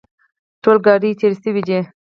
ټول 0.63 0.77
ګاډي 0.85 1.11
تېر 1.19 1.33
شوي 1.41 1.61
دي. 1.67 1.79